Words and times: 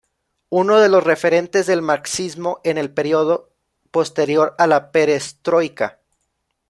Uno 0.49 0.79
de 0.81 0.89
los 0.89 1.03
referentes 1.03 1.67
del 1.67 1.83
marxismo 1.83 2.59
en 2.63 2.79
el 2.79 2.89
período 2.91 3.51
posterior 3.91 4.55
a 4.57 4.65
la 4.65 4.91
perestroika. 4.91 5.99